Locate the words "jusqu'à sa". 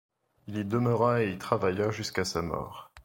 1.91-2.41